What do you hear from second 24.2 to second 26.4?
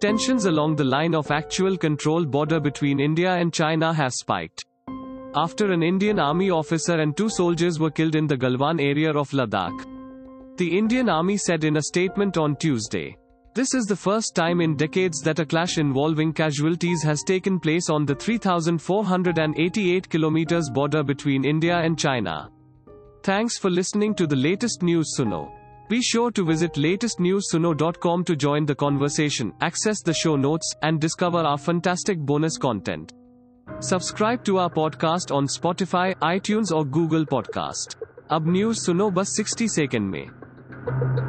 the latest news Suno. Be sure